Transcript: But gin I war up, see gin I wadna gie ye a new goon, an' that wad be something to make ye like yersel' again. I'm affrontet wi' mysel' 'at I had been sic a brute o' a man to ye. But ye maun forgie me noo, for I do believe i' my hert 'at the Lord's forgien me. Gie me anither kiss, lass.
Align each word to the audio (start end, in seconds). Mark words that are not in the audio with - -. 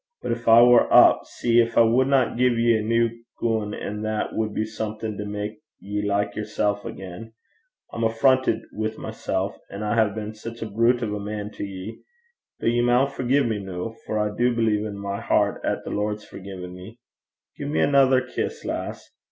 But 0.23 0.29
gin 0.33 0.43
I 0.47 0.63
war 0.63 0.91
up, 0.91 1.25
see 1.27 1.63
gin 1.63 1.71
I 1.77 1.81
wadna 1.81 2.33
gie 2.35 2.47
ye 2.47 2.79
a 2.79 2.81
new 2.81 3.11
goon, 3.37 3.75
an' 3.75 4.01
that 4.01 4.33
wad 4.33 4.51
be 4.51 4.65
something 4.65 5.15
to 5.15 5.25
make 5.25 5.59
ye 5.79 6.01
like 6.01 6.35
yersel' 6.35 6.81
again. 6.87 7.33
I'm 7.93 8.01
affrontet 8.03 8.61
wi' 8.73 8.95
mysel' 8.97 9.55
'at 9.69 9.83
I 9.83 9.93
had 9.93 10.15
been 10.15 10.33
sic 10.33 10.59
a 10.63 10.65
brute 10.65 11.03
o' 11.03 11.15
a 11.17 11.19
man 11.19 11.51
to 11.51 11.63
ye. 11.63 12.01
But 12.59 12.69
ye 12.71 12.81
maun 12.81 13.09
forgie 13.11 13.43
me 13.47 13.59
noo, 13.59 13.93
for 14.07 14.17
I 14.17 14.35
do 14.35 14.55
believe 14.55 14.87
i' 14.87 14.89
my 14.89 15.21
hert 15.21 15.63
'at 15.63 15.83
the 15.83 15.91
Lord's 15.91 16.25
forgien 16.25 16.73
me. 16.73 16.99
Gie 17.55 17.65
me 17.65 17.81
anither 17.81 18.21
kiss, 18.21 18.65
lass. 18.65 19.07